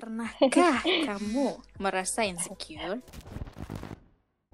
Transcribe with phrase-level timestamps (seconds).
[0.00, 3.04] Pernahkah kamu merasa insecure?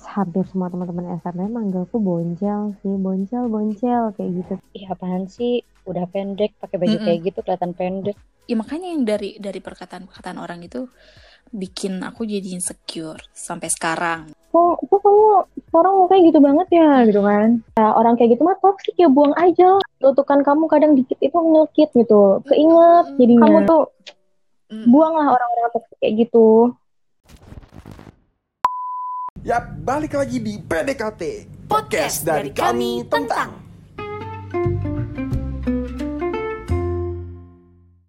[0.02, 2.94] hampir semua teman-teman SMA manggilku boncel sih.
[2.98, 4.54] Boncel boncel kayak gitu.
[4.74, 5.62] Ih apaan sih?
[5.86, 7.06] Udah pendek pakai baju Mm-mm.
[7.06, 8.18] kayak gitu kelihatan pendek.
[8.50, 10.90] Ya makanya yang dari dari perkataan-perkataan orang itu
[11.54, 14.34] bikin aku jadi insecure sampai sekarang.
[14.50, 15.26] kok kok kamu
[15.68, 17.48] sekarang mau kayak gitu banget ya gitu kan?
[17.76, 19.78] Nah, orang kayak gitu mah toksik ya buang aja.
[20.02, 22.42] Tutukan kamu kadang dikit itu nyelkit gitu.
[22.50, 23.46] Keinget jadinya.
[23.46, 23.82] Kamu tuh
[24.66, 24.90] Mm.
[24.90, 26.74] buanglah orang-orang toksik kayak gitu.
[29.46, 31.22] Yap, balik lagi di PDKT
[31.70, 33.62] Podcast dari kami tentang.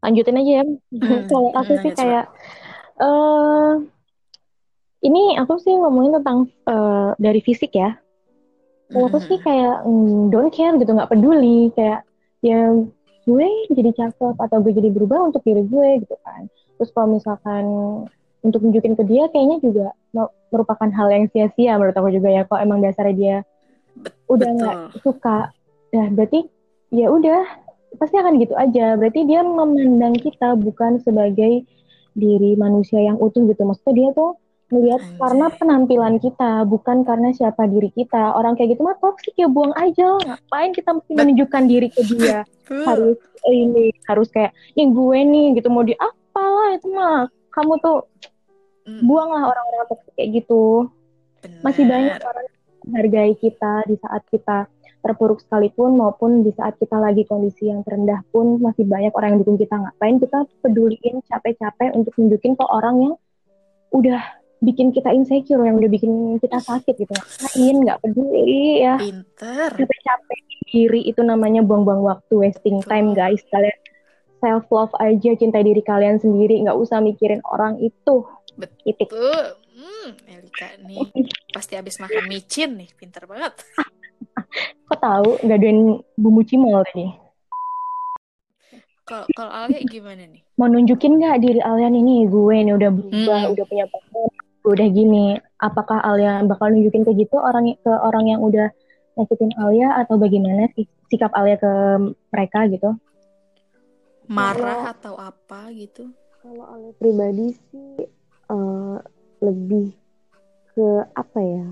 [0.02, 0.66] Lanjutin aja ya.
[0.98, 2.26] Hmm, kalau aku hmm, sih kayak
[2.98, 3.74] eh
[5.06, 7.94] ini aku sih ngomongin tentang eh, dari fisik ya.
[8.90, 11.70] Kalau aku sih kayak mm, don't care gitu nggak peduli.
[11.78, 12.02] Kayak
[12.42, 12.74] ya
[13.28, 16.48] gue jadi cakep atau gue jadi berubah untuk diri gue gitu kan.
[16.80, 17.64] Terus kalau misalkan
[18.40, 22.48] untuk nunjukin ke dia kayaknya juga me- merupakan hal yang sia-sia menurut aku juga ya.
[22.48, 23.38] Kalau emang dasarnya dia
[24.00, 25.52] Bet- udah nggak suka
[25.88, 26.44] nah berarti
[26.92, 27.44] ya udah
[28.00, 28.96] pasti akan gitu aja.
[28.96, 31.68] Berarti dia memandang kita bukan sebagai
[32.16, 33.62] diri manusia yang utuh gitu.
[33.68, 35.18] Maksudnya dia tuh melihat Anjay.
[35.20, 38.36] karena penampilan kita bukan karena siapa diri kita.
[38.36, 40.20] Orang kayak gitu mah toksik ya buang aja.
[40.20, 42.44] Ngapain kita mesti menunjukkan diri ke dia?
[42.88, 43.16] Harus
[43.48, 45.72] ini harus kayak ini gue nih gitu.
[45.72, 47.32] Mau di apalah itu mah.
[47.56, 48.04] Kamu tuh
[48.88, 50.88] Mm, buanglah orang-orang toksik kayak gitu.
[51.60, 51.92] Masih benar.
[51.92, 52.58] banyak orang yang
[52.88, 54.58] menghargai kita di saat kita
[55.04, 59.40] terpuruk sekalipun maupun di saat kita lagi kondisi yang terendah pun masih banyak orang yang
[59.44, 59.76] dukung kita.
[59.76, 63.14] Ngapain kita peduliin capek-capek untuk nunjukin ke orang yang
[63.92, 64.24] udah
[64.62, 67.14] bikin kita insecure yang udah bikin kita sakit gitu.
[67.14, 67.76] Ngapain?
[67.84, 68.96] Nggak peduli ya.
[68.98, 69.70] Pinter.
[69.74, 73.42] capek-capek diri itu namanya buang-buang waktu wasting time guys.
[73.54, 73.78] Kalian
[74.42, 76.62] self love aja cintai diri kalian sendiri.
[76.66, 78.26] Nggak usah mikirin orang itu.
[78.26, 79.46] Tuh,
[79.78, 80.98] hmm, Elika nih
[81.56, 83.54] pasti habis makan micin nih, pinter banget.
[84.90, 85.38] kok tahu?
[85.46, 87.06] Gaduin bumbu cimol tadi.
[89.06, 90.48] Kalau kalau Alia gimana nih?
[90.58, 93.54] mau nunjukin nggak diri Alian ini gue ini udah berubah Mm-mm.
[93.54, 94.26] udah punya pacar
[94.68, 98.68] udah gini apakah Alia bakal nunjukin ke gitu orang ke orang yang udah
[99.16, 101.72] nyakitin Alia atau bagaimana sih sikap Alia ke
[102.30, 102.94] mereka gitu
[104.28, 106.12] Marah atau apa gitu?
[106.44, 108.06] kalau Alia pribadi sih
[108.48, 108.98] eh,
[109.42, 109.96] lebih
[110.72, 111.68] ke apa ya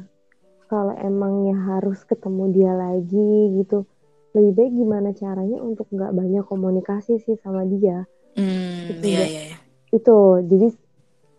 [0.65, 3.85] kalau emangnya harus ketemu dia lagi gitu
[4.33, 8.03] lebih baik gimana caranya untuk nggak banyak komunikasi sih sama dia
[8.35, 9.27] Hmm, Itu iya ya.
[9.31, 9.43] iya.
[9.47, 9.57] iya.
[9.95, 10.67] itu jadi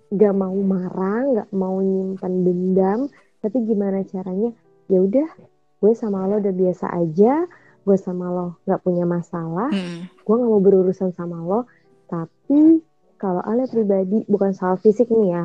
[0.07, 3.01] nggak mau marah nggak mau nyimpan dendam
[3.43, 4.51] tapi gimana caranya?
[4.87, 5.29] Ya udah
[5.77, 7.45] gue sama lo udah biasa aja
[7.87, 11.67] gue sama lo nggak punya masalah Hmm, gue nggak mau berurusan sama lo.
[12.07, 12.83] Tapi
[13.19, 15.45] kalau Ale pribadi bukan soal fisik nih ya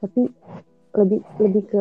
[0.00, 0.26] tapi
[0.96, 1.80] lebih lebih ke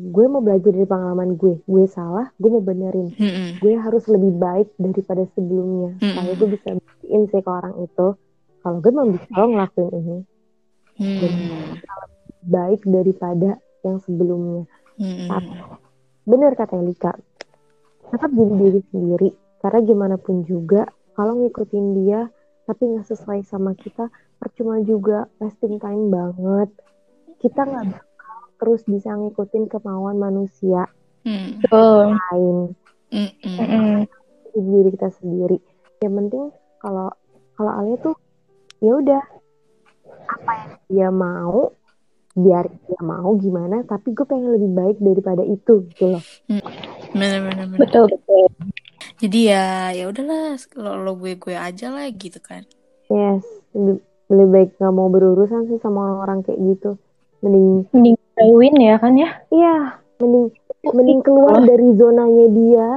[0.00, 1.60] gue mau belajar dari pengalaman gue.
[1.68, 3.14] Gue salah gue mau benerin.
[3.14, 3.50] Hmm, hmm.
[3.62, 5.94] gue harus lebih baik daripada sebelumnya.
[5.98, 6.18] Mm-mm.
[6.18, 8.06] supaya gue bisa buktiin sih ke orang itu
[8.60, 10.18] kalau gue mau bisa lo ngelakuin ini
[11.00, 11.80] Hmm,
[12.44, 14.68] baik daripada yang sebelumnya.
[15.00, 15.52] Hmm, Tapi,
[16.28, 17.16] bener kata Elika.
[18.12, 19.30] Tetap jadi diri sendiri.
[19.64, 20.84] Karena gimana pun juga
[21.16, 22.28] kalau ngikutin dia
[22.68, 26.68] tapi nggak sesuai sama kita percuma juga wasting time banget.
[27.40, 30.84] Kita nggak bakal terus bisa ngikutin kemauan manusia.
[31.24, 32.76] Hmm, lain.
[33.08, 34.04] Hmm, hmm.
[34.52, 35.56] di diri kita sendiri.
[36.04, 36.44] Yang penting
[36.80, 37.08] kalau
[37.56, 38.16] kalau Alia tuh
[38.80, 39.39] ya udah
[40.90, 41.70] dia mau
[42.34, 46.24] biar dia mau gimana tapi gue pengen lebih baik daripada itu gitu loh.
[47.14, 47.78] Bener bener bener.
[47.78, 48.46] betul betul.
[49.20, 52.66] Jadi ya ya udahlah lo, lo gue gue aja lah gitu kan.
[53.10, 53.42] yes
[53.74, 53.98] lebih,
[54.30, 56.90] lebih baik nggak mau berurusan sih sama orang kayak gitu.
[57.42, 59.30] Mending mending jauhin ya kan ya?
[59.50, 59.76] Iya
[60.22, 60.46] mending
[60.90, 62.88] mending keluar dari zonanya dia.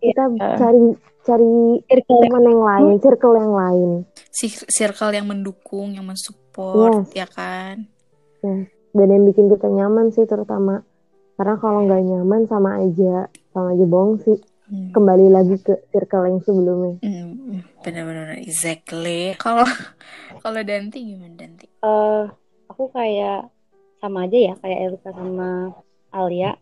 [0.00, 0.22] Kita
[0.56, 3.90] cari cari teman yang lain circle yang lain.
[4.30, 7.86] Si- Circle yang mendukung, yang mensupport, ya kan.
[8.90, 10.82] dan yang bikin kita nyaman sih terutama.
[11.36, 14.38] Karena kalau nggak nyaman sama aja sama aja bohong sih.
[14.70, 14.94] Hmm.
[14.94, 17.02] kembali lagi ke circle yang sebelumnya.
[17.02, 19.34] Hmm, bener-bener exactly.
[19.34, 19.66] Kalau
[20.46, 21.66] kalau Danti gimana Danti?
[21.66, 22.24] Eh,
[22.70, 23.50] aku kayak
[23.98, 25.74] sama aja ya kayak Elika sama
[26.14, 26.54] Alia.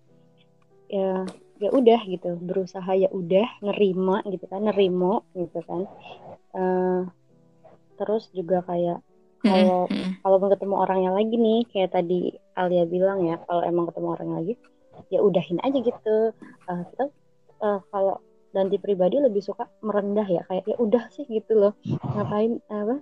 [0.88, 1.28] Ya
[1.58, 5.82] ya udah gitu berusaha ya udah nerima gitu kan nerimo gitu kan.
[6.55, 7.00] Eh,
[7.99, 9.02] terus juga kayak
[9.43, 13.87] kalau Hmm, hmm, kalaupun ketemu orangnya lagi nih kayak tadi Alia bilang ya kalau emang
[13.90, 14.55] ketemu orang lagi
[15.10, 16.16] ya udahin aja gitu.
[16.70, 17.05] Eh, kita
[17.62, 18.16] eh, kalau
[18.49, 21.72] Danti pribadi lebih suka merendah ya kayak ya udah sih gitu loh.
[21.84, 22.96] Ngapain apa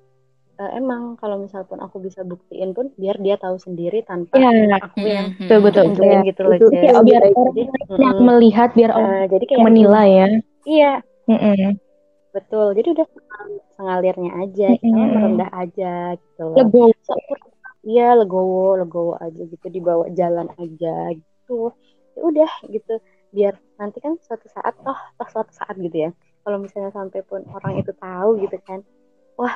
[0.63, 4.49] eh, emang kalau misalpun aku bisa buktiin pun biar dia tahu sendiri tanpa Iya,
[4.87, 5.85] aku yang betul betul.
[5.97, 6.83] Kayak gitu loh itu Jess.
[6.83, 7.63] kayak biar Jadi,
[8.05, 10.27] yang melihat, biar orang Eh, jadi kayak menilai ya.
[10.67, 10.93] iya
[11.27, 11.71] Mm-mm.
[12.35, 13.07] betul jadi udah
[13.77, 15.15] sengalirnya aja kita mah Mm-mm.
[15.17, 17.15] merendah aja gitu loh Legowo.
[17.87, 21.71] Iya legowo legowo aja gitu dibawa jalan aja gitu
[22.17, 22.93] ya udah gitu
[23.37, 26.11] biar nanti kan suatu saat toh toh suatu saat gitu ya
[26.43, 28.81] kalau misalnya sampai pun orang itu tahu gitu kan
[29.39, 29.55] wah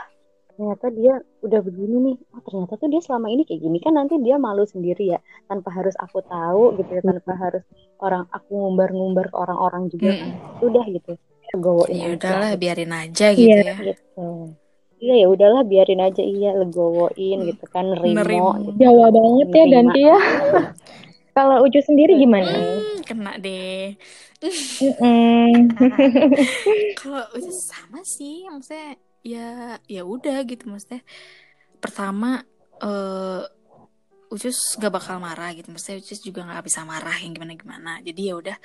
[0.60, 4.20] ternyata dia udah begini nih oh ternyata tuh dia selama ini kayak gini kan nanti
[4.20, 7.64] dia malu sendiri ya tanpa harus aku tahu gitu ya tanpa harus
[7.96, 10.30] orang aku ngumbar-ngumbar ke orang-orang juga kan
[10.60, 11.12] udah gitu
[11.50, 12.60] legowoin Ya udahlah, gitu.
[12.60, 13.60] biarin aja gitu Iya.
[13.64, 13.74] ya.
[13.88, 14.26] gitu
[15.00, 18.50] iya ya udahlah biarin aja iya legowoin gitu kan nerimo, Nerimo.
[18.60, 18.70] gitu.
[18.78, 19.72] Jawa banget ya Nerima.
[19.72, 20.18] Dante ya.
[21.30, 22.52] Kalau Ucu sendiri gimana?
[22.52, 23.96] Hmm, kena deh.
[26.96, 31.04] Kalau itu sama sih, maksudnya ya ya udah gitu maksudnya.
[31.80, 32.44] Pertama
[32.80, 33.44] eh
[34.30, 37.92] Ucus gak bakal marah gitu, maksudnya Ucus juga gak bisa marah yang gimana gimana.
[37.98, 38.56] Jadi ya udah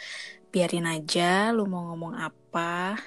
[0.53, 3.01] biarin aja, lu mau ngomong apa,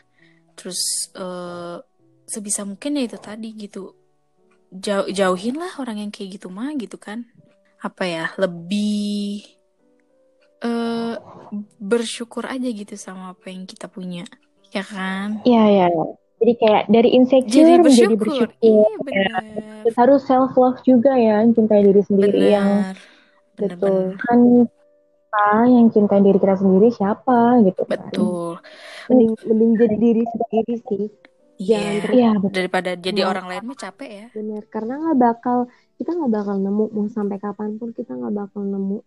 [0.59, 1.79] terus eh
[2.27, 3.95] sebisa mungkin ya itu tadi gitu.
[4.75, 7.31] Jauh jauhin lah orang yang kayak gitu mah gitu kan.
[7.79, 9.47] Apa ya lebih
[10.59, 11.15] eh
[11.79, 14.27] bersyukur aja gitu sama apa yang kita punya,
[14.75, 15.47] ya kan?
[15.47, 15.89] Iya ya.
[16.39, 18.49] Jadi kayak dari Jadi insecure menjadi bersyukur, bersyukur.
[18.61, 19.43] iya benar,
[19.83, 22.69] Terus harus self love juga ya, cintai diri sendiri yang
[23.53, 23.75] benar, Betul.
[23.75, 24.39] benar, kan
[25.19, 28.01] kita yang cintai diri kita sendiri siapa gitu kan.
[28.07, 28.55] betul,
[29.07, 31.05] mending mending jadi diri sendiri sih
[31.59, 31.77] iya.
[31.77, 32.55] Jangan terus- Iya betul.
[32.55, 34.27] Daripada jadi Mau- orang lain mah capek ya.
[34.31, 35.59] bener karena nggak bakal
[35.95, 39.03] kita nggak bakal nemu mau sampai kapan pun kita nggak bakal nemu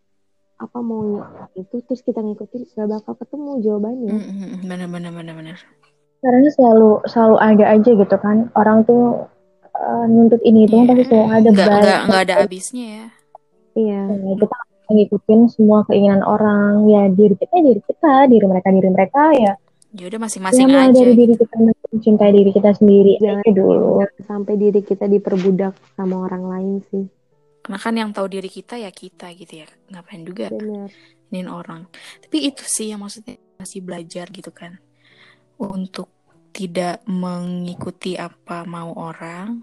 [0.57, 1.23] apa maunya
[1.55, 5.57] itu terus kita ngikutin nggak bakal ketemu jawabannya Mm, mm, mm, Benar, benar, benar, benar.
[6.21, 8.53] Karena selalu selalu ada aja gitu kan.
[8.53, 9.25] Orang tuh
[9.71, 11.81] eh, nuntut ini itu kan pasti selalu ada Nggak, baik.
[11.81, 13.07] nggak, nggak ada habisnya ya.
[13.73, 14.57] iya Nah, kita
[14.91, 19.53] ngikutin semua keinginan orang ya diri kita diri kita diri mereka diri mereka ya
[19.91, 20.95] Ya udah ya masing-masing mulai aja.
[20.97, 21.43] dari diri gitu.
[21.43, 21.55] kita
[21.89, 23.91] mencintai diri kita sendiri Jangan- aja dulu
[24.21, 27.05] sampai diri kita diperbudak sama orang lain sih
[27.61, 29.67] Karena kan yang tahu diri kita ya kita gitu ya.
[29.87, 30.89] Ngapain juga bener
[31.29, 31.87] inin orang.
[32.19, 34.81] Tapi itu sih yang maksudnya masih belajar gitu kan.
[35.61, 36.09] Untuk
[36.51, 39.61] tidak mengikuti apa mau orang,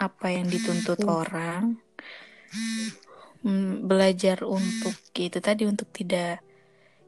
[0.00, 1.76] apa yang dituntut orang.
[3.40, 6.44] Hmm, belajar untuk gitu tadi untuk tidak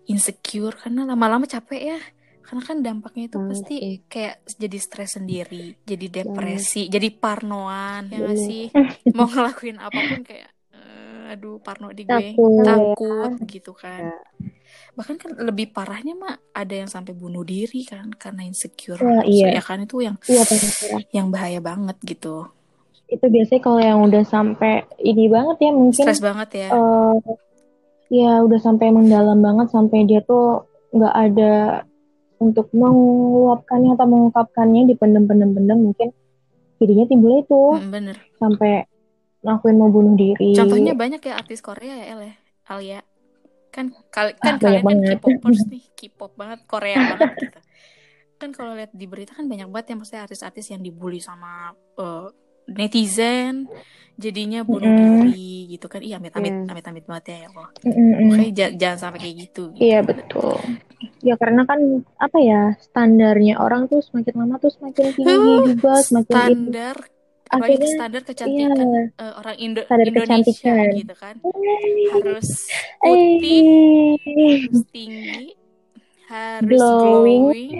[0.09, 2.01] insecure karena lama-lama capek ya.
[2.43, 3.77] Karena kan dampaknya itu pasti
[4.13, 8.37] kayak jadi stres sendiri, jadi depresi, jadi parnoan ya Bener.
[8.37, 8.69] sih?
[9.17, 10.52] Mau ngelakuin apa pun kayak
[11.33, 12.37] aduh parno di gue.
[12.37, 12.63] Takut.
[12.65, 14.13] takut gitu kan.
[14.13, 14.19] Ya.
[14.93, 19.01] bahkan kan lebih parahnya mah ada yang sampai bunuh diri kan karena insecure.
[19.01, 19.57] So, iya.
[19.57, 22.49] ya kan itu yang pasti yang bahaya banget gitu.
[23.09, 26.69] Itu biasanya kalau yang udah sampai ini banget ya mungkin stres banget ya.
[26.73, 27.17] eh,
[28.13, 31.55] ya udah sampai mendalam banget sampai dia tuh nggak ada
[32.37, 36.09] untuk mengeluapkannya atau mengungkapkannya di pendem-pendem-pendem mungkin
[36.83, 37.63] jadinya timbul itu.
[37.81, 38.17] Mm, bener.
[38.37, 38.85] Sampai
[39.43, 42.35] ngelakuin mau bunuh diri contohnya banyak ya artis Korea ya El ya
[42.71, 43.01] Alia
[43.75, 44.99] kan kal- kan Ah, kalian kan.
[45.19, 47.59] K-popers nih K-pop banget Korea banget gitu
[48.39, 52.27] kan kalau lihat di berita kan banyak banget ya maksudnya artis-artis yang dibully sama eh,
[52.71, 53.67] netizen
[54.15, 55.25] jadinya bunuh Mm-mm.
[55.31, 56.71] diri gitu kan iya amit amit Iya.
[56.71, 57.69] amit amit banget ya ya Allah.
[58.29, 59.63] Makanya ja- jangan sampai kayak gitu.
[59.75, 59.83] gitu.
[59.83, 60.59] Iya betul.
[61.23, 61.81] Ya karena kan
[62.19, 65.33] apa ya standarnya orang tuh semakin lama tuh semakin tinggi
[65.71, 66.39] juga semakin itu.
[66.39, 66.97] Standar,
[67.53, 68.29] apalagi Akhirnya, standar Iya.
[68.33, 70.97] kecantikan eh, orang Indo Standar Indonesia kecantikan.
[70.97, 71.35] gitu kan.
[72.11, 72.49] Harus
[72.99, 73.61] putih,
[74.19, 75.45] Eh, harus tinggi,
[76.27, 77.43] harus Glowing.
[77.45, 77.71] glowing.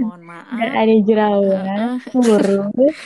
[0.00, 0.48] Mohon maaf.
[0.50, 1.64] nggak ada jerawat,
[2.08, 2.96] kurus.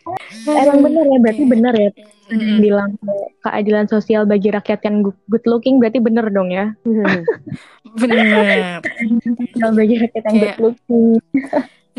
[0.48, 1.90] Emang benar ya, berarti Kayak- benar ya.
[2.30, 2.58] Mm-mm.
[2.58, 2.90] Bilang
[3.40, 6.70] keadilan sosial bagi rakyat yang good- good looking berarti benar dong ya.
[8.00, 8.78] Bener.
[9.34, 11.18] Sosial bagi rakyat yang good Kayak- looking.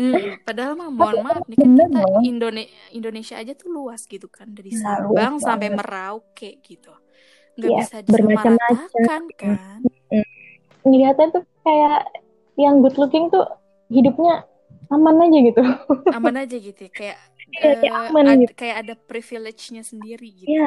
[0.02, 2.02] Mm, padahal mah mohon maaf nih kan kita.
[2.20, 5.68] Indone- Indonesia aja tuh luas gitu kan dari Nah, Sabang luas sampai.
[5.70, 6.90] Merauke gitu.
[7.54, 9.78] Nggak Iya, bisa disamaratakan kan.
[10.82, 12.10] Ngeliatnya tuh kayak
[12.56, 13.46] yang good looking tuh
[13.86, 14.42] hidupnya
[14.88, 15.62] aman aja gitu.
[16.10, 16.90] aman aja gitu ya.
[16.90, 17.18] kayak
[17.62, 18.52] kayak eh, aman ad- gitu.
[18.56, 20.50] kayak ada privilege-nya sendiri gitu.
[20.50, 20.66] Iya.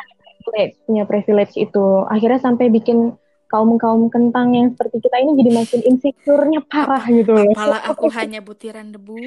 [0.85, 1.85] punya privilege itu.
[2.05, 7.45] Akhirnya sampai bikin kaum-kaum kentang yang seperti kita ini jadi makin insecure-nya parah gitu loh.
[7.53, 9.17] Apalah aku hanya butiran debu.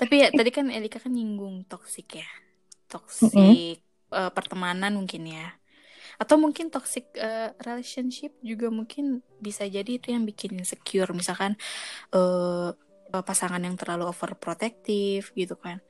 [0.00, 2.28] Tapi ya tadi kan Elika kan nyinggung toxic ya.
[2.88, 5.58] Toxic eh, pertemanan mungkin ya.
[6.16, 11.10] Atau mungkin toxic eh, relationship juga mungkin bisa jadi itu yang bikin insecure.
[11.12, 11.58] Misalkan
[12.14, 12.70] eh
[13.10, 15.82] pasangan yang terlalu overprotective gitu kan.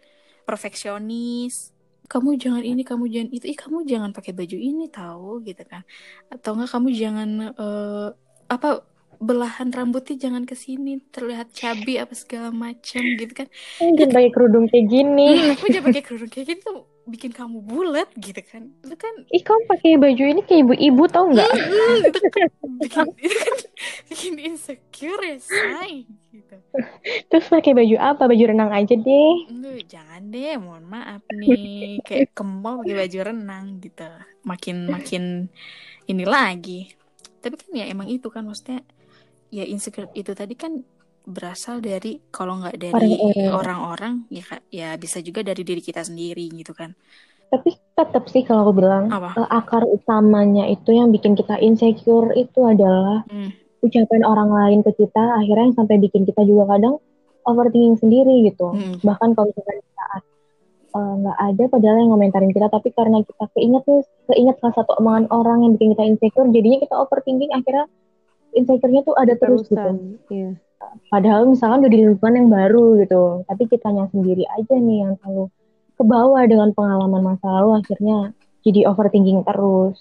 [0.49, 1.71] perfeksionis
[2.11, 5.83] kamu jangan ini kamu jangan itu ih kamu jangan pakai baju ini tahu gitu kan
[6.29, 8.09] atau enggak kamu jangan eh,
[8.51, 8.69] apa
[9.21, 13.47] belahan rambutnya jangan ke sini terlihat cabi apa segala macam gitu kan
[13.79, 15.29] Jangan pakai kerudung kayak gini.
[15.55, 16.71] kamu jangan pakai kerudung kayak gitu
[17.05, 21.27] bikin kamu bulat gitu kan itu kan Ih, kamu pakai baju ini kayak ibu-ibu tau
[21.29, 21.53] nggak?
[21.53, 22.49] Hmm, itu kan
[22.81, 23.55] bikin, itu kan
[24.11, 26.57] bikin insecure ya say gitu
[27.31, 28.23] Terus pakai baju apa?
[28.31, 29.35] Baju renang aja deh.
[29.51, 31.99] Enggak, jangan deh, mohon maaf nih.
[32.07, 34.07] Kayak ke mall pakai baju renang gitu.
[34.47, 35.23] Makin makin
[36.11, 36.91] ini lagi.
[37.41, 38.85] Tapi kan ya emang itu kan maksudnya
[39.51, 40.83] ya insecure itu tadi kan
[41.27, 43.19] berasal dari kalau nggak dari
[43.51, 44.25] Orang-orang.
[44.31, 46.95] ya ya bisa juga dari diri kita sendiri gitu kan.
[47.51, 49.35] Tapi tetap sih kalau aku bilang Apa?
[49.43, 53.51] eh, akar utamanya itu yang bikin kita insecure itu adalah Hmm.
[53.81, 57.01] Ucapan orang lain ke kita akhirnya yang sampai bikin kita juga kadang
[57.49, 58.73] overthinking sendiri gitu.
[58.73, 59.01] Hmm.
[59.01, 60.23] Bahkan kalau misalkan saat
[60.95, 64.93] eh, nggak ada padahal yang ngomentarin kita tapi karena kita keinget nih keinget salah satu
[65.01, 67.87] omongan orang yang bikin kita insecure jadinya kita overthinking akhirnya
[68.51, 69.79] insecure-nya tuh ada terus gitu.
[69.79, 69.97] terusan
[70.27, 70.51] iya
[71.13, 75.53] Padahal misalkan udah di lingkungan yang baru gitu, tapi kitanya sendiri aja nih yang selalu
[75.99, 78.33] ke bawah dengan pengalaman masa lalu akhirnya
[78.65, 80.01] jadi overthinking terus.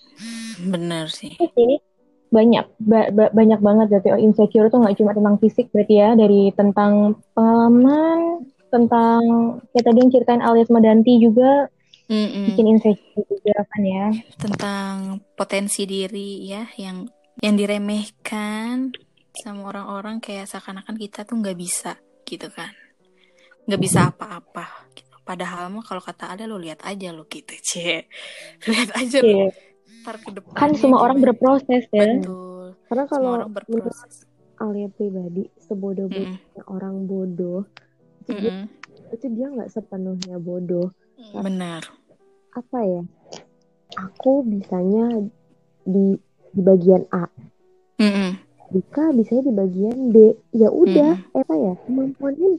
[0.63, 1.36] Bener sih.
[1.36, 1.83] Ini
[2.29, 6.09] banyak ba- ba- banyak banget berarti oh, insecure tuh nggak cuma tentang fisik berarti ya
[6.13, 9.21] dari tentang pengalaman tentang
[9.74, 11.65] kayak tadi yang ceritain alias Madanti juga
[12.05, 12.53] Mm-mm.
[12.53, 14.05] bikin insecure juga kan ya.
[14.38, 14.93] Tentang
[15.33, 17.09] potensi diri ya yang
[17.41, 18.93] yang diremehkan
[19.31, 21.95] sama orang-orang kayak seakan-akan kita tuh nggak bisa
[22.25, 22.69] gitu kan
[23.65, 25.15] nggak bisa apa-apa gitu.
[25.24, 28.09] padahal mah kalau kata ada lo lihat aja lo gitu cie
[28.69, 29.68] lihat aja lo Iya.
[30.00, 32.20] Ntar ke depan Kan semua orang berproses ya.
[32.20, 32.75] betul.
[32.88, 34.15] Karena semua kalau orang menurut berproses
[34.60, 37.63] Alia pribadi sebodoh-bodohnya orang bodoh
[38.20, 38.53] itu dia,
[39.15, 40.91] itu dia nggak sepenuhnya bodoh.
[41.32, 41.88] Benar.
[42.51, 43.01] Apa ya?
[43.98, 45.24] Aku bisanya
[45.84, 47.29] di di bagian A.
[48.00, 48.36] Mm-mm.
[48.70, 50.15] Dika bisanya di bagian B.
[50.51, 51.39] Ya udah Mm-mm.
[51.39, 51.74] apa ya?
[51.88, 52.50] Kemampuannya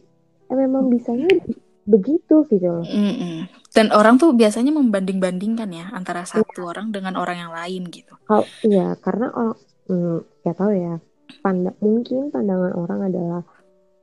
[0.51, 2.87] eh, memang bisanya di- begitu gitu loh.
[2.87, 3.45] Mm-mm.
[3.71, 8.15] Dan orang tuh biasanya membanding-bandingkan ya antara satu orang dengan orang yang lain gitu.
[8.27, 10.95] Kalau iya karena orang hmm, ya tahu ya
[11.39, 13.43] panda mungkin pandangan orang adalah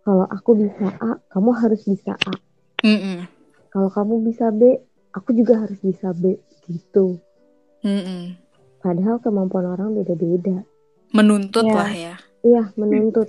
[0.02, 2.34] kalau aku bisa A kamu harus bisa A.
[2.80, 3.26] Mm-mm.
[3.68, 4.80] kalau kamu bisa B
[5.12, 7.20] aku juga harus bisa B gitu.
[7.82, 8.38] Mm-mm.
[8.80, 10.64] padahal kemampuan orang beda-beda.
[11.12, 11.76] Menuntut Iya.
[11.76, 12.16] lah ya.
[12.42, 13.28] Iya menuntut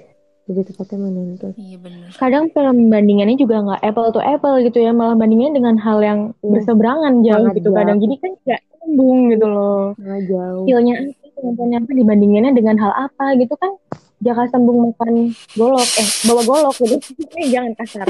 [0.49, 5.13] lebih tepatnya menuntut iya benar Kadang pembandingannya juga nggak apple to apple gitu ya, malah
[5.13, 6.49] bandingannya dengan hal yang Iya.
[6.51, 7.77] berseberangan jauh Sangat gitu jauh.
[7.77, 7.97] kadang.
[7.99, 9.85] Jadi kan nggak nyambung gitu loh.
[9.95, 13.73] nggak jauh skillnya apa, kemampuannya apa, dibandinginnya dengan hal apa gitu kan.
[14.19, 16.97] Jaka sembung makan golok, eh bawa golok gitu.
[17.39, 18.07] Eh jangan kasar.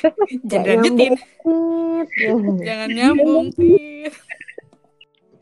[0.50, 1.12] jangan lanjutin.
[1.12, 1.18] Ya.
[2.64, 3.46] jangan nyambung.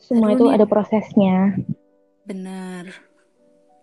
[0.00, 0.54] Semua Aduh, itu nih.
[0.56, 1.36] ada prosesnya.
[2.24, 2.84] benar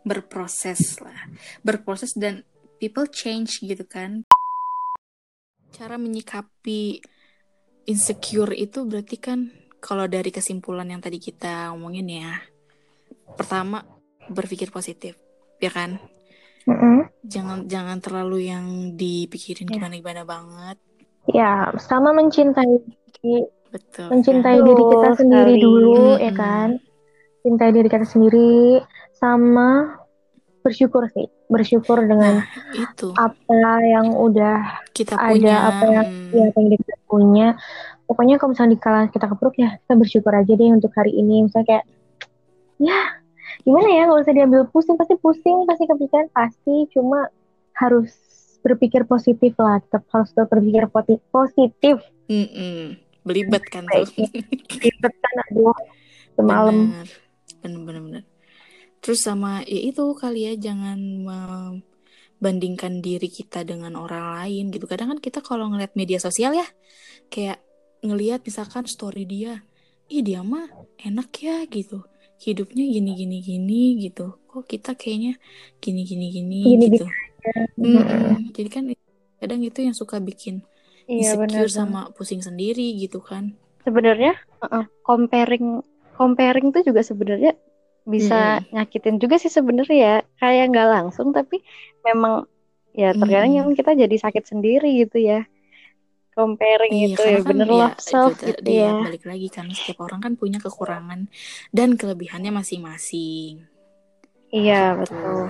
[0.01, 1.17] berproses lah
[1.61, 2.45] berproses dan
[2.85, 4.21] people change gitu kan
[5.73, 7.01] cara menyikapi
[7.89, 9.49] insecure itu berarti kan
[9.81, 12.37] kalau dari kesimpulan yang tadi kita omongin ya
[13.33, 13.81] pertama
[14.29, 15.17] berpikir positif
[15.57, 15.97] ya kan
[16.69, 17.09] Mm-mm.
[17.25, 19.81] jangan jangan terlalu yang dipikirin Ya.
[19.81, 20.77] gimana gimana banget
[21.25, 22.85] Ya, sama mencintai
[23.73, 25.65] betul mencintai Betul diri kita sendiri sekali.
[25.65, 26.37] dulu ya Mm-mm.
[26.37, 26.69] kan.
[27.41, 28.77] Cintai diri kita sendiri
[29.17, 29.97] sama
[30.65, 31.29] bersyukur sih.
[31.45, 36.67] Bersyukur dengan nah itu apa yang udah kita ada, punya apa yang- mm, ya yang
[36.73, 37.47] kita punya.
[38.09, 41.45] Pokoknya kalau misalnya dikala kita kepruk ya kita bersyukur aja deh untuk hari ini.
[41.45, 41.85] Misalnya kayak
[42.81, 42.99] ya
[43.63, 47.29] gimana ya nggak usah diambil pusing pasti pusing pasti kepikiran pasti cuma
[47.77, 48.11] harus
[48.65, 50.89] berpikir positif lah tetap harus tetap berpikir
[51.29, 52.97] positif mm-mm.
[53.21, 54.09] belibet kan tuh
[54.83, 55.77] ribet kan aduh
[56.35, 57.07] semalam Bener.
[57.61, 58.23] bener bener bener
[59.05, 64.89] terus sama ya itu kali ya jangan membandingkan diri kita dengan orang lain gitu.
[64.89, 66.65] Kadang kan kita kalau ngeliat media sosial ya
[67.29, 67.61] kayak
[68.01, 69.61] ngelihat misalkan story dia
[70.09, 70.65] ih dia mah
[70.97, 72.01] enak ya gitu.
[72.41, 74.41] Hidupnya gini gini gini gitu.
[74.49, 75.37] Kok kita kayaknya
[75.77, 77.05] gini gini gini Gini gitu.
[77.77, 78.57] Mm-mm.
[78.57, 78.89] jadi kan
[79.37, 80.65] kadang itu yang suka bikin
[81.05, 81.69] Iya insecure benar.
[81.69, 83.53] sama pusing sendiri gitu kan.
[83.85, 84.33] Sebenarnya
[84.65, 85.85] uh-uh, comparing
[86.17, 87.53] comparing tuh juga sebenarnya
[88.05, 90.15] bisa nyakitin juga sih sebenarnya ya.
[90.37, 91.61] Kayak nggak langsung tapi
[92.05, 92.45] memang
[92.95, 95.43] ya terkadang yang kita jadi sakit sendiri gitu ya.
[96.35, 98.91] Comparing Iya, itu ya kan bener ya, love self itu gitu tadi ya, ya.
[99.07, 101.31] balik lagi karena setiap orang kan punya kekurangan
[101.71, 103.63] dan kelebihannya masing-masing.
[104.51, 105.15] Iya Gitu.
[105.15, 105.45] betul.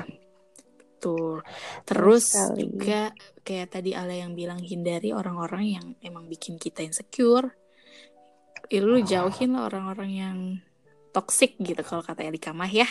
[1.05, 1.45] betul
[1.85, 2.65] terus sekali.
[2.65, 3.13] juga
[3.45, 7.53] kayak tadi Ale yang bilang hindari orang-orang yang emang bikin kita insecure
[8.73, 10.37] ya, lu jauhin lah orang-orang yang
[11.15, 12.87] toxic gitu kalau kata Elika mah ya.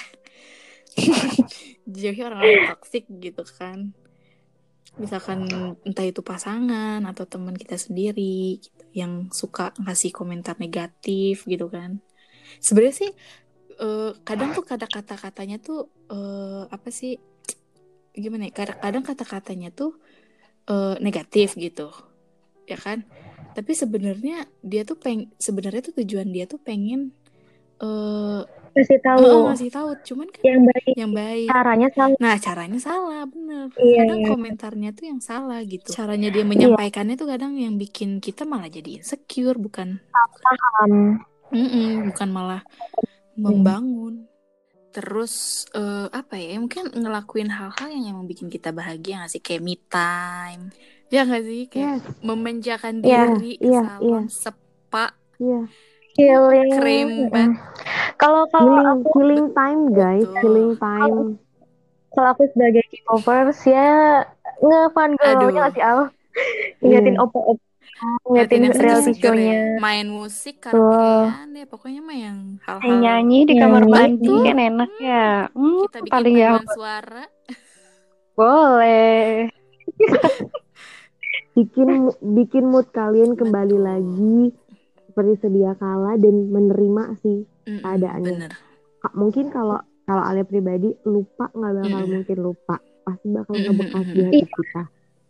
[1.85, 3.93] Jauhi orang-orang toxic gitu kan.
[4.97, 5.45] Misalkan
[5.85, 12.00] entah itu pasangan atau teman kita sendiri gitu, yang suka ngasih komentar negatif gitu kan.
[12.62, 13.11] Sebenarnya sih
[13.76, 17.21] eh, kadang tuh kata kata katanya tuh eh, apa sih
[18.14, 19.99] gimana ya kadang-kadang kata-katanya tuh
[20.71, 21.90] eh, negatif gitu
[22.64, 23.04] ya kan.
[23.54, 27.12] Tapi sebenarnya dia tuh peng sebenarnya tuh tujuan dia tuh pengen
[27.83, 28.43] eh
[28.75, 32.19] Kasih tahu oh, ngasih tahu cuman kan yang baik yang baik caranya salah.
[32.19, 33.71] Nah, caranya salah, bener.
[33.78, 34.28] Iya, Kadang iya.
[34.35, 35.95] komentarnya tuh yang salah gitu.
[35.95, 41.23] Caranya dia menyampaikannya tuh kadang yang bikin kita malah jadi insecure, bukan Paham.
[42.11, 42.66] Bukan malah
[43.38, 44.26] membangun.
[44.90, 46.59] Terus eh, apa ya?
[46.59, 49.43] Mungkin ngelakuin hal-hal yang emang bikin kita bahagia nggak sih?
[49.43, 50.75] Kayak me time.
[51.14, 51.62] Ya nggak sih?
[51.71, 55.66] Kayak memenjakan Iya, diri iya, salon sepa Iya,
[56.14, 56.71] Healing.
[56.71, 57.28] Mm.
[57.28, 57.59] banget.
[58.14, 60.40] Kalau kalau healing, aku healing time guys, Betul.
[60.40, 61.18] healing time.
[62.11, 64.23] kalau aku sebagai K-popers ya
[64.56, 65.50] ngefan Aduh.
[65.50, 66.00] girl-nya nggak sih Al?
[66.78, 67.21] Ngeliatin Iya.
[67.21, 67.64] opa-opa,
[68.25, 69.50] Ngeliatin reality seger-seger show-nya.
[69.50, 69.62] ya.
[69.76, 71.66] Main musik, karaokean deh.
[71.66, 75.50] Pokoknya mah yang hal-hal nyanyi di kamar mandi kan enak ya.
[75.50, 77.25] Hmm, kita bikin paling ya suara.
[78.33, 79.50] boleh.
[81.54, 81.88] Bikin
[82.21, 84.50] bikin mood kalian kembali lagi
[85.14, 87.47] seperti sedia kala dan menerima sih.
[87.71, 88.35] Mm-mm, keadaannya.
[88.35, 88.52] Bener.
[89.14, 92.12] Mungkin kalau kalau Alia pribadi lupa nggak bakal Mm-mm.
[92.18, 94.83] mungkin lupa, pasti bakal ngebekas di hati kita,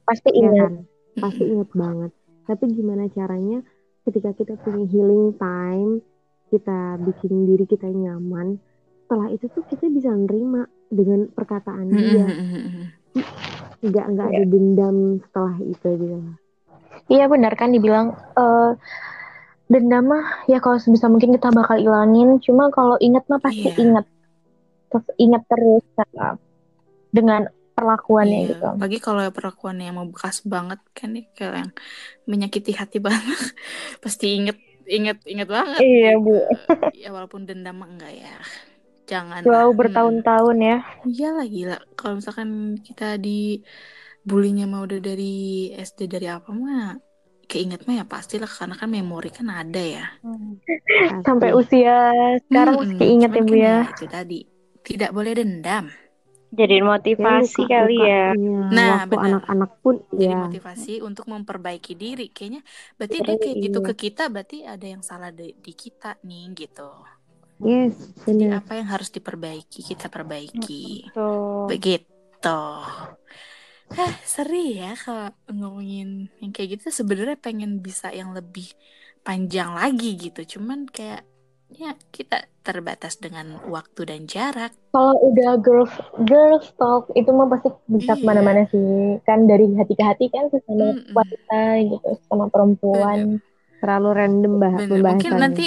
[0.08, 0.56] Pasti ya ingat.
[0.56, 0.74] kan?
[1.20, 2.10] Pasti inget banget.
[2.48, 3.58] Tapi gimana caranya
[4.08, 6.00] ketika kita punya healing time,
[6.48, 8.56] kita bikin diri kita nyaman,
[9.04, 12.26] setelah itu tuh kita bisa nerima dengan perkataan dia,
[13.84, 14.96] nggak nggak ada dendam
[15.28, 16.18] setelah itu gitu.
[17.10, 18.72] Iya benar kan dibilang eh
[19.74, 22.38] dendam mah ya kalau sebisa mungkin kita bakal ilangin.
[22.38, 23.82] Cuma kalau ingat mah pasti Iya.
[23.82, 24.06] ingat.
[24.94, 26.38] Terus ingat terus nah,
[27.10, 28.64] dengan perlakuannya Iya, gitu.
[28.78, 31.70] Apalagi kalau perlakuannya yang membekas banget kan nih kayak yang
[32.30, 33.40] menyakiti hati banget.
[33.98, 35.82] Pasti inget inget inget banget.
[35.82, 36.24] Iya, gitu.
[36.24, 36.36] Bu.
[36.94, 38.38] Ya walaupun dendam mah enggak ya.
[39.04, 40.78] Jangan Wow bertahun-tahun ya.
[41.04, 41.78] Iyalah gila.
[41.98, 43.60] Kalau misalkan kita di
[44.24, 46.96] bulinya mah udah dari SD dari apa mah
[47.44, 50.04] keinget mah ya pastilah karena kan memori kan ada ya.
[50.20, 51.22] Pasti.
[51.22, 51.96] Sampai usia
[52.48, 52.82] sekarang Mm-mm.
[52.88, 53.76] masih keinget ya Cuman Bu kan ya.
[53.92, 54.38] Itu tadi
[54.82, 55.84] tidak boleh dendam.
[56.54, 58.22] Jadi Ya, motivasi luka- kali ya.
[58.30, 62.30] lukanya Nah, waktu anak-anak pun Jadi ya motivasi untuk memperbaiki diri.
[62.30, 62.62] Kayaknya
[62.94, 63.88] berarti dia kayak gitu Iya.
[63.90, 66.90] ke kita, berarti ada yang salah di, di kita nih gitu.
[67.58, 71.10] yes Jadi apa yang harus diperbaiki, kita perbaiki.
[71.10, 71.66] Tuh.
[71.66, 72.60] Begitu.
[73.92, 78.66] Hah, seri ya kalau ngomongin yang kayak gitu sebenarnya pengen bisa yang lebih
[79.26, 80.40] panjang lagi gitu.
[80.58, 81.22] Cuman kayak
[81.68, 84.72] ya kita terbatas dengan waktu dan jarak.
[84.94, 85.90] Kalau udah girls
[86.30, 88.20] girls talk itu mah pasti bisa Iya.
[88.20, 89.18] ke mana-mana sih.
[89.26, 91.14] Kan dari hati ke hati kan sesama Mm-mm.
[91.16, 91.54] wanita
[91.90, 93.20] gitu, sama perempuan.
[93.80, 95.00] terlalu random bah Bener.
[95.10, 95.62] Mungkin nanti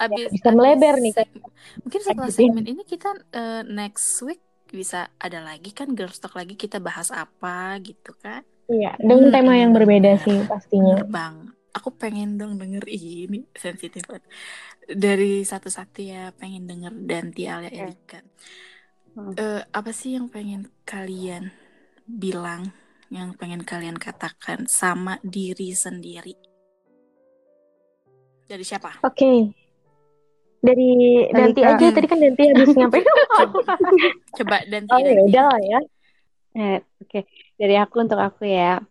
[0.00, 1.44] abis bisa abis melebar nih, seg-
[1.84, 2.36] mungkin setelah ya.
[2.38, 7.10] segmen ini kita eh, next week bisa ada lagi kan girls talk lagi kita bahas
[7.10, 8.46] apa gitu kan.
[8.70, 11.02] Iya, dengan tema yang berbeda sih pastinya.
[11.06, 11.50] Bang.
[11.70, 14.26] Aku pengen dong denger ini sensitif banget.
[14.90, 18.18] Dari satu-satu ya pengen denger Danti Alia Erika.
[19.14, 19.34] Hmm.
[19.38, 21.50] Eh, apa sih yang pengen kalian
[22.06, 22.74] bilang,
[23.10, 26.34] yang pengen kalian katakan sama diri sendiri?
[28.50, 29.02] Dari siapa?
[29.06, 29.54] Oke.
[30.60, 30.90] Dari
[31.32, 31.80] Danti Alika.
[31.80, 33.04] aja tadi kan Danti habis nyampein.
[33.08, 33.64] Coba,
[34.36, 34.92] coba Danti.
[34.92, 35.80] Oh ya udah lah ya.
[36.50, 37.20] Eh, Oke,
[37.56, 38.82] dari aku untuk aku ya.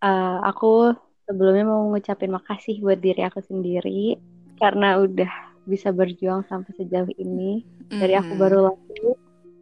[0.00, 0.92] Eh, aku
[1.24, 4.16] sebelumnya mau ngucapin makasih buat diri aku sendiri
[4.56, 5.30] karena udah
[5.64, 7.64] bisa berjuang sampai sejauh ini.
[7.88, 9.16] Dari aku baru lahir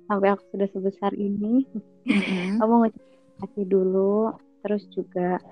[0.07, 1.67] sampai aku sudah sebesar ini.
[2.59, 3.03] Aku mau ngucapin
[3.38, 4.35] makasih dulu.
[4.62, 5.43] Terus juga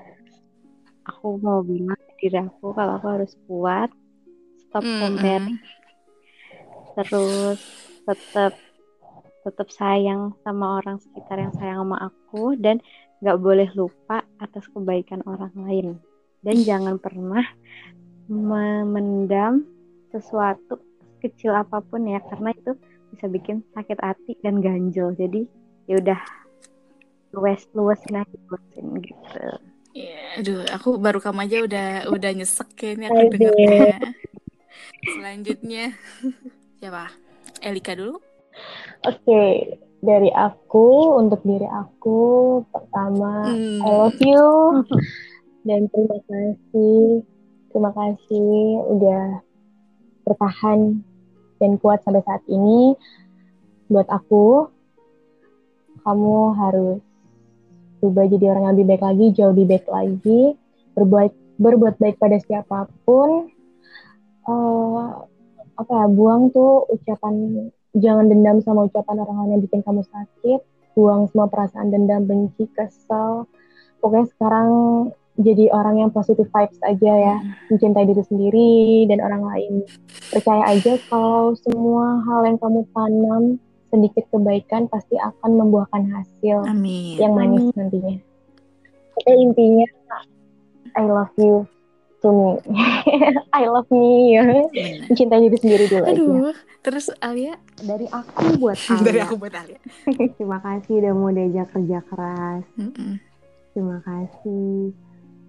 [1.02, 3.90] aku mau bilang ke diri aku kalau aku harus kuat.
[4.70, 5.18] Stop Mm-mm.
[5.18, 5.58] comparing.
[6.94, 7.58] Terus
[8.06, 8.54] tetap
[9.40, 12.78] tetap sayang sama orang sekitar yang sayang sama aku dan
[13.20, 15.86] nggak boleh lupa atas kebaikan orang lain
[16.44, 17.44] dan jangan pernah
[18.28, 19.64] memendam
[20.12, 20.80] sesuatu
[21.20, 22.72] kecil apa pun ya karena itu
[23.12, 25.44] bisa bikin sakit hati dan ganjel jadi
[25.88, 26.20] ya udah
[27.36, 29.44] luwes luwesin aja luwesin gitu
[29.90, 33.90] Ya, aduh, aku baru kamu aja udah udah nyesek kayaknya aku Aduh.
[35.04, 35.94] Selanjutnya
[36.80, 37.12] siapa?
[37.60, 38.18] Elika dulu.
[39.06, 39.76] Oke.
[40.00, 43.84] dari aku untuk diri aku pertama Hmm.
[43.84, 44.48] I love you
[45.68, 47.20] dan terima kasih
[47.68, 48.48] terima kasih
[48.96, 49.44] udah
[50.24, 51.04] bertahan
[51.60, 52.96] dan kuat sampai saat ini
[53.92, 54.72] buat aku
[56.00, 57.04] kamu harus
[58.00, 60.42] berubah jadi orang yang lebih baik lagi jauh lebih baik lagi
[60.96, 63.52] berbuat berbuat baik pada siapa pun
[64.48, 65.08] Eh,
[65.80, 70.60] apa ya buang tuh ucapan jangan dendam sama ucapan orang lain yang bikin kamu sakit.
[70.96, 73.48] Buang semua perasaan dendam benci kesel.
[74.00, 74.70] Pokoknya sekarang
[75.40, 77.36] jadi orang yang positive vibes aja ya.
[77.72, 78.72] Mencintai diri sendiri
[79.08, 79.72] dan orang lain.
[80.28, 83.42] Percaya aja kalau semua hal yang kamu tanam
[83.90, 87.18] sedikit kebaikan pasti akan membuahkan hasil Amin.
[87.18, 88.22] yang manis nantinya.
[89.16, 89.86] Pokoknya intinya
[90.94, 91.66] I love you
[92.20, 92.48] to me
[93.58, 94.42] I love me ya
[95.06, 99.24] mencintai diri sendiri dulu aja Aduh, terus Alia Dari aku buat dari Alia.
[99.24, 99.80] aku buat Alia.
[100.36, 102.64] Terima kasih udah mau diajak kerja keras.
[102.74, 103.16] Mm-mm.
[103.70, 104.92] Terima kasih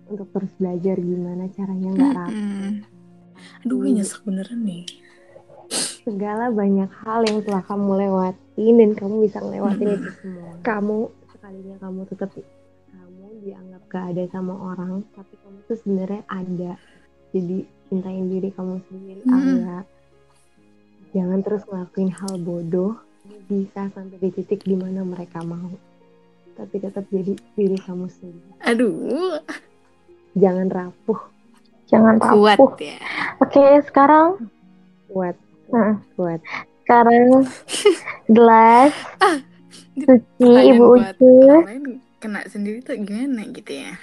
[0.06, 2.36] untuk terus belajar gimana caranya nggak rapuh.
[2.36, 2.72] Mm-mm.
[3.64, 4.84] Aduh, gue nyesek beneran nih.
[6.02, 9.98] Segala banyak hal yang telah kamu lewatin dan kamu bisa ngelewatin Mm-mm.
[9.98, 10.52] itu semua.
[10.62, 10.98] Kamu
[11.32, 12.30] sekalinya kamu tetap
[12.88, 16.72] kamu dianggap gak ada sama orang, tapi kamu tuh sebenarnya ada.
[17.30, 19.34] Jadi cintain diri kamu sendiri, Mm.
[19.34, 19.78] Alia.
[21.12, 22.96] Jangan terus ngelakuin hal bodoh.
[23.46, 25.76] Bisa sampai di titik di mana mereka mau.
[26.52, 28.52] Tapi tetap jadi diri kamu sendiri.
[28.62, 29.40] Aduh,
[30.32, 31.20] Jangan rapuh,
[31.86, 32.96] jangan kuat rapuh ya.
[33.38, 34.48] oke sekarang
[35.06, 35.36] kuat,
[35.68, 35.96] Heeh.
[36.16, 36.40] kuat.
[36.82, 37.44] sekarang
[38.36, 38.96] gelas
[39.94, 41.84] suci Pertanyaan ibu lain
[42.22, 43.98] kena sendiri tuh gimana gitu ya?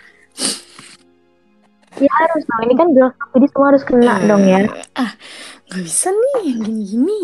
[1.98, 4.61] ya harus dong ini kan gelas jadi semua harus kena Eh, dong ya
[4.94, 5.12] Ah,
[5.70, 7.22] nggak bisa nih yang gini-gini.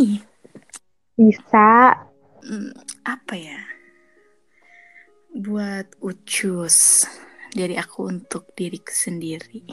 [1.15, 1.95] bisa
[2.45, 2.77] Hmm,
[3.09, 3.57] apa ya?
[5.33, 7.09] Buat ucus
[7.57, 9.65] dari aku untuk diriku sendiri.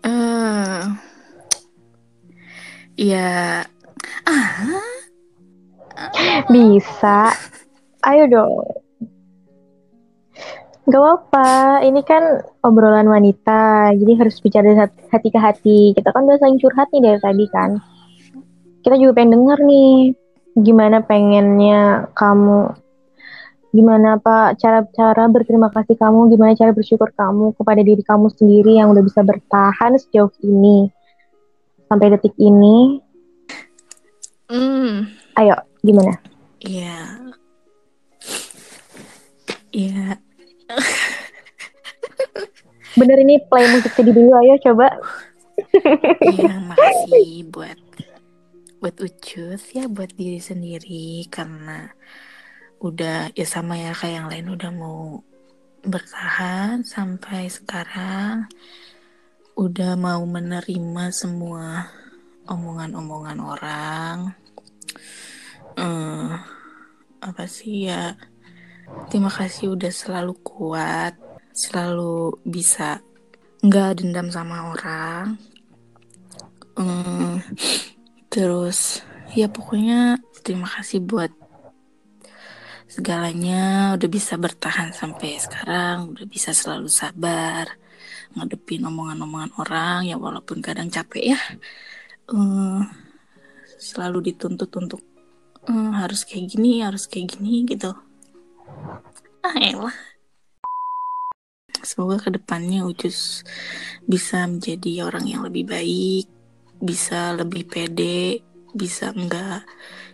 [0.00, 0.82] Eh,
[2.96, 3.60] ya,
[4.24, 4.88] ah,
[6.48, 7.36] bisa
[8.08, 8.73] ayo dong
[10.84, 15.80] Gak apa-apa, ini kan obrolan wanita, jadi harus bicara hati ke hati.
[15.96, 17.80] Kita kan udah saling curhat nih dari tadi kan.
[18.84, 20.12] Kita juga pengen denger nih,
[20.60, 22.76] gimana pengennya kamu,
[23.72, 28.92] gimana apa cara-cara berterima kasih kamu, gimana cara bersyukur kamu kepada diri kamu sendiri yang
[28.92, 30.92] udah bisa bertahan sejauh ini.
[31.88, 33.00] Sampai detik ini,
[34.52, 35.08] hmm,
[35.40, 36.12] ayo gimana?
[36.64, 36.96] ya,
[39.72, 40.16] ya,
[42.98, 44.86] Bener ini play musik sedih dulu, ayo coba.
[46.22, 47.78] ya, makasih buat
[48.78, 51.26] buat ucus ya buat diri sendiri.
[51.26, 51.90] Karena
[52.78, 55.26] udah ya sama ya kayak yang lain udah mau
[55.82, 58.46] bertahan sampai sekarang.
[59.58, 61.90] Udah mau menerima semua
[62.46, 64.18] omongan-omongan orang.
[65.74, 66.34] Eh
[67.24, 68.12] apa sih ya
[69.08, 71.14] terima kasih udah selalu kuat
[71.54, 72.98] selalu bisa
[73.62, 75.38] nggak dendam sama orang.
[76.74, 77.38] Eh,
[78.26, 79.00] terus
[79.38, 81.30] ya pokoknya terima kasih buat
[82.90, 83.94] segalanya.
[83.94, 87.70] Udah bisa bertahan sampai sekarang udah bisa selalu sabar
[88.34, 90.00] ngadepin omongan-omongan orang.
[90.10, 91.40] Ya walaupun kadang capek ya.
[92.34, 92.82] Eh,
[93.78, 95.00] selalu dituntut untuk
[95.70, 97.94] eh, harus kayak gini harus kayak gini gitu
[99.44, 99.96] ah elah.
[101.84, 103.44] Semoga ke depannya Ucus
[104.08, 106.26] bisa menjadi orang yang lebih baik
[106.80, 109.64] bisa lebih pede bisa enggak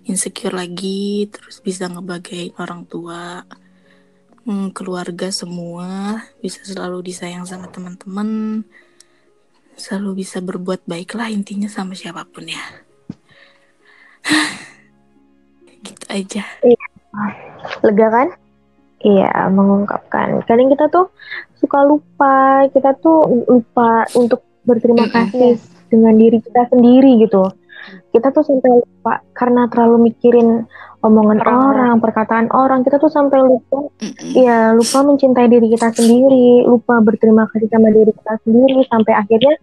[0.05, 3.43] insecure lagi terus bisa ngebagain orang tua
[4.47, 8.62] hmm, keluarga semua bisa selalu disayang sama teman-teman
[9.81, 12.64] selalu bisa berbuat baik lah intinya sama siapa pun ya.
[15.87, 16.45] Gitu aja.
[17.81, 18.29] Lega kan?
[19.01, 20.45] Iya, mengungkapkan.
[20.45, 21.09] Kadang kita tuh
[21.57, 25.57] suka lupa, kita tuh lupa untuk berterima kasih
[25.89, 27.49] dengan diri kita sendiri gitu.
[28.13, 30.69] Kita tuh sampai lupa karena terlalu mikirin
[31.01, 31.97] omongan Orang-orang.
[31.97, 32.81] orang, perkataan orang.
[32.85, 33.89] Kita tuh sampai lupa,
[34.37, 39.55] ya lupa mencintai diri kita sendiri, lupa berterima kasih sama diri kita sendiri sampai akhirnya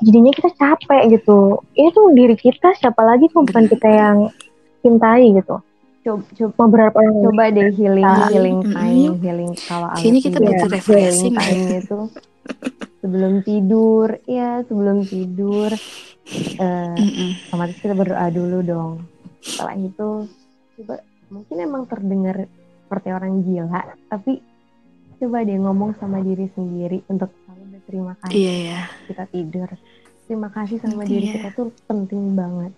[0.00, 1.60] jadinya kita capek gitu.
[1.76, 4.16] Itu diri kita, siapa lagi kok bukan kita yang
[4.80, 5.60] cintai gitu.
[6.08, 8.28] Coba, coba, berharap orang coba deh healing, Ah.
[8.28, 11.38] healing time, healing kalau Kayaknya Alia kita butuh refreshing deh.
[11.38, 11.98] time itu
[12.98, 15.70] sebelum tidur, ya sebelum tidur,
[16.56, 17.30] eh, Mm-mm.
[17.46, 18.92] otomatis kita berdoa dulu dong.
[19.38, 20.08] Setelah itu
[20.74, 20.94] coba
[21.28, 22.48] mungkin emang terdengar
[22.80, 24.40] seperti orang gila tapi
[25.18, 28.80] coba deh ngomong sama diri sendiri untuk selalu berterima kasih Iya ya.
[29.04, 29.68] kita tidur
[30.24, 31.32] terima kasih sama diri ya.
[31.36, 32.72] kita tuh penting banget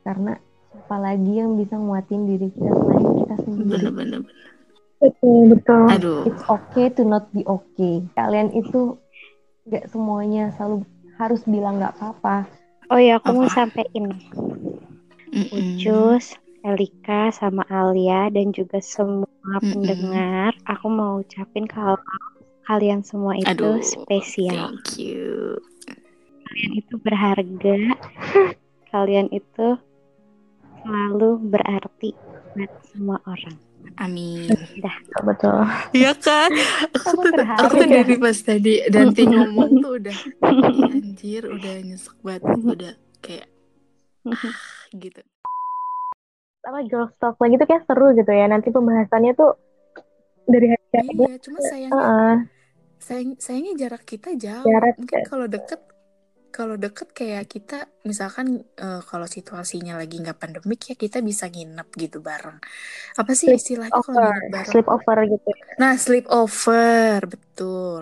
[0.00, 0.32] karena
[0.80, 4.20] siapa lagi yang bisa nguatin diri kita selain kita sendiri Bener-bener.
[4.96, 5.84] Betul, betul.
[5.92, 6.24] Aduh.
[6.24, 8.96] it's okay to not be okay kalian itu
[9.68, 10.88] nggak semuanya selalu
[11.20, 12.48] harus bilang nggak apa-apa
[12.90, 13.54] Oh ya, aku mau Apa?
[13.54, 14.18] sampein
[15.30, 15.78] Mm-mm.
[15.78, 16.34] Ucus,
[16.66, 19.62] Elika, sama Alia dan juga semua Mm-mm.
[19.62, 20.58] pendengar.
[20.66, 21.94] Aku mau ucapin kalau
[22.66, 24.74] kalian semua itu Aduh, spesial.
[24.74, 25.54] Thank you.
[26.50, 27.78] Kalian itu berharga.
[28.90, 29.78] kalian itu
[30.82, 32.10] selalu berarti
[32.56, 33.56] buat semua orang.
[33.96, 34.48] Amin.
[35.24, 35.64] Betul.
[35.96, 36.50] Iya kan?
[36.92, 37.88] Aku, terharu aku ya?
[38.00, 40.18] dari pas tadi Danti ngomong tuh udah
[40.50, 43.48] "Ih, anjir udah nyesek banget udah kayak
[44.28, 44.56] ah,
[44.92, 45.20] gitu.
[46.60, 48.46] Apa girl talk lagi tuh kayak seru gitu ya.
[48.48, 49.56] Nanti pembahasannya tuh
[50.44, 51.24] dari hati ke hati.
[51.24, 51.92] Iya, cuma sayang,
[53.40, 54.66] sayangnya jarak kita jauh.
[54.66, 55.26] Jarak, Mungkin ya.
[55.28, 55.80] kalau deket
[56.56, 57.76] kalau deket kayak kita
[58.08, 58.46] misalkan
[58.78, 62.58] eh, kalau situasinya lagi nggak pandemik ya kita bisa nginep gitu bareng.
[63.20, 64.68] Apa sih Sleep istilahnya kalau over, nginep bareng?
[64.70, 65.50] sleep over gitu.
[65.80, 68.00] Nah, sleep over, betul.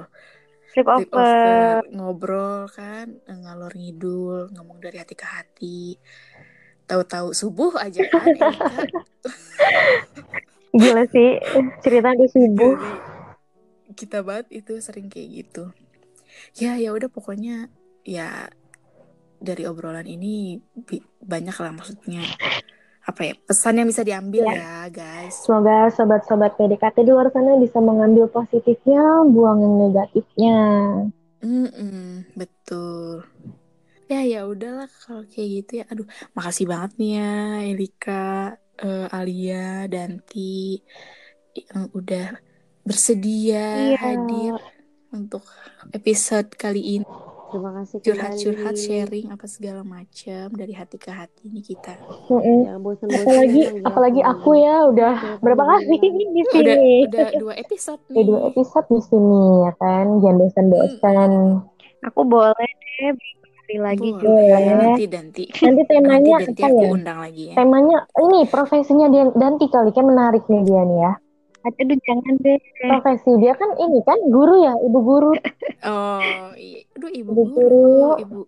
[0.73, 1.81] Sleep Sleep over.
[1.81, 5.81] over, ngobrol kan, ngalor ngidul, ngomong dari hati ke hati.
[6.89, 8.85] Tahu-tahu subuh aja kan, Erika.
[10.81, 11.41] Gila sih
[11.85, 12.77] cerita di subuh.
[12.77, 12.93] Jadi
[13.97, 15.65] kita banget itu sering kayak gitu.
[16.57, 17.73] Ya ya udah pokoknya
[18.09, 18.49] ya
[19.39, 22.25] dari obrolan ini bi- banyak lah maksudnya
[23.05, 25.45] apa ya pesan yang bisa diambil ya guys.
[25.45, 30.59] Semoga sobat-sobat PDKT di luar sana bisa mengambil positifnya, buang yang negatifnya.
[31.41, 33.25] Mm-mm, betul.
[34.09, 35.85] Ya ya udahlah kalau kayak gitu ya.
[35.89, 36.05] Aduh,
[36.37, 37.33] makasih banget nih ya
[37.73, 38.29] Elika,
[38.77, 40.81] eh, Alia, Danti
[41.57, 42.37] yang udah
[42.85, 44.01] bersedia Iya.
[44.01, 44.55] hadir
[45.13, 45.49] untuk
[45.93, 47.09] episode kali ini.
[47.49, 51.97] Terima kasih Curhat-curhat, sharing apa segala macam dari hati ke hati ini kita.
[52.27, 52.59] Mm-mm.
[52.65, 55.99] Jangan bosan-bosan Apalagi, manggil apalagi aku aku ya udah Siapa berapa yang kali bilang?
[55.99, 56.93] di Udah sini.
[57.05, 58.25] udah dua episode Udah nih.
[58.25, 61.31] dua episode di sini ya kan, jangan bosan-bosan.
[62.07, 63.11] Aku boleh deh
[63.59, 64.57] sekali lagi Boleh, juga.
[64.57, 64.77] Boleh.
[64.79, 65.45] nanti Danti.
[65.45, 66.91] Nanti Nanti temanya Danti apa aku ya?
[66.91, 67.55] undang lagi ya.
[67.55, 71.13] Temanya ini profesinya dia Danti kali kan menarik nih dia nih ya.
[71.67, 72.59] Aduh jangan deh.
[72.79, 75.33] Profesi dia kan ini kan guru ya, ibu guru
[75.85, 76.83] Oh, iya.
[76.95, 78.23] Aduh, ibu Ibu guru, guru.
[78.23, 78.39] ibu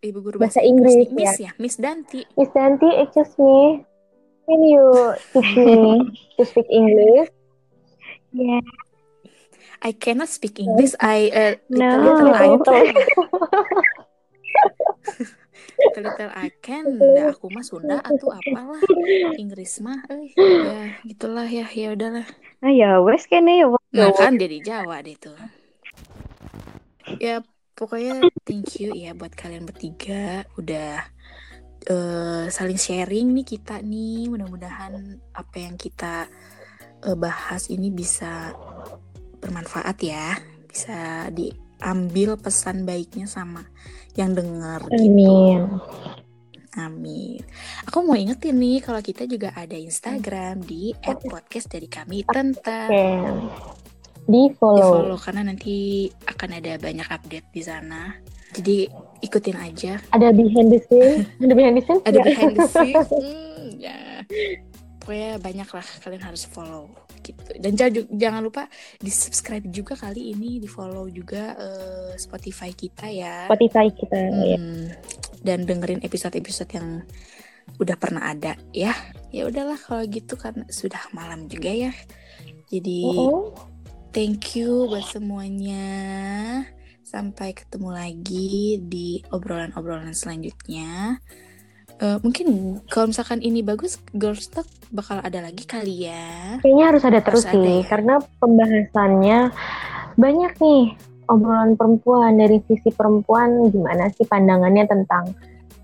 [0.00, 2.24] ibu guru Bahasa bahasa Inggris, Miss ya, Miss Danti.
[2.34, 3.84] Miss Danti, excuse me.
[4.48, 4.86] Can you
[5.30, 5.76] teach me
[6.36, 7.28] to speak English?
[8.32, 8.58] Ya.
[9.80, 10.92] I cannot speak English.
[10.98, 11.86] I uh, No.
[11.96, 12.84] little, little
[15.80, 15.92] I Oh.
[15.92, 16.04] can.
[16.04, 16.84] little, little I can.
[17.16, 18.80] Dah aku mah Sunda atau apalah.
[19.36, 22.26] Inggris mah, eh, ya gitulah ya, ya udahlah.
[22.60, 23.66] Ah ya wes kene ya.
[23.96, 25.36] Nah kan dia di Jawa deh tuh.
[27.16, 27.40] Ya
[27.72, 31.00] pokoknya thank you ya buat kalian bertiga udah
[31.88, 34.28] eh, saling sharing nih kita nih.
[34.28, 36.28] Mudah-mudahan apa yang kita
[37.00, 38.52] eh, bahas ini bisa
[39.40, 40.36] bermanfaat ya.
[40.68, 41.26] Bisa
[41.80, 43.64] diambil pesan baiknya sama
[44.12, 45.80] yang denger gitu.
[46.76, 47.42] Amin.
[47.88, 52.92] Aku mau ingetin nih kalau kita juga ada Instagram di @podcast dari kami tentang.
[52.92, 53.80] Di
[54.30, 55.02] di follow.
[55.02, 58.14] follow karena nanti akan ada banyak update di sana.
[58.54, 58.86] Jadi
[59.24, 59.98] ikutin aja.
[60.14, 61.26] Ada behind the scene.
[61.42, 62.02] Ada behind the scene.
[62.06, 62.94] Ada behind the scene.
[63.60, 64.24] Hmm, ya.
[65.02, 66.88] Pokoknya banyak lah kalian harus follow
[67.34, 67.50] gitu.
[67.58, 68.62] Dan jangan, jangan lupa
[68.98, 73.46] di subscribe juga kali ini, di follow juga eh, Spotify kita ya.
[73.46, 74.18] Spotify kita.
[74.18, 74.58] ya.
[74.58, 74.86] Hmm,
[75.40, 76.88] dan dengerin episode-episode yang
[77.78, 78.92] udah pernah ada ya.
[79.30, 81.92] Ya udahlah kalau gitu karena sudah malam juga ya.
[82.70, 83.54] Jadi Oh,
[84.10, 85.86] Thank you buat semuanya.
[87.06, 91.22] Sampai ketemu lagi di obrolan-obrolan selanjutnya.
[92.00, 92.46] Eh, mungkin
[92.88, 96.56] kalau misalkan ini bagus, Girls Talk bakal ada lagi kali ya.
[96.64, 97.88] Kayaknya harus ada terus Harus ada sih, ya.
[97.92, 99.38] karena pembahasannya
[100.16, 100.82] banyak nih
[101.28, 105.36] obrolan perempuan dari sisi perempuan gimana sih pandangannya tentang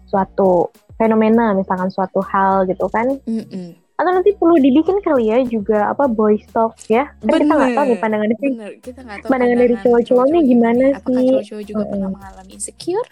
[0.09, 3.21] suatu fenomena, misalkan suatu hal gitu kan?
[3.29, 3.77] Mm-mm.
[3.97, 7.13] Atau nanti perlu dibikin kali ya juga apa boys talk ya?
[7.21, 8.01] Kan kita nggak tahu nih Bener.
[8.01, 8.51] pandangannya sih.
[8.57, 11.29] Bener, kita nggak tahu Pandangan dari cowok-cowoknya cowok-cowok gimana Apakah sih?
[11.29, 12.17] cowok-cowok juga pernah Mm-mm.
[12.17, 13.09] mengalami insecure?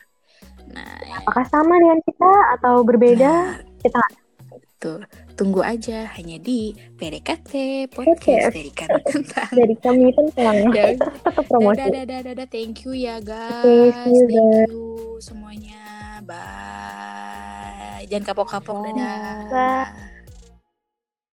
[0.74, 3.32] Nah, Apakah sama dengan kita atau berbeda?
[3.56, 4.00] nah, Kita
[4.76, 5.00] tuh
[5.32, 10.56] tunggu aja hanya di PDKT podcast dari kami tentang dari kami tentang
[11.24, 11.80] tetap promosi.
[11.80, 12.48] Dadah, dadah, dadah.
[12.52, 13.64] Thank you ya guys.
[13.64, 14.84] see you, Thank you
[15.24, 15.80] semuanya.
[16.20, 18.04] Bye.
[18.12, 18.92] Jangan kapok-kapok.
[18.92, 19.48] Dadah.
[19.48, 20.13] Bye.